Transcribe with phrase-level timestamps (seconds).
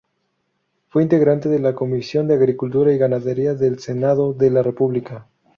[0.89, 5.27] Fue integrante de la comisión de agricultura y ganadería del Senado de la República.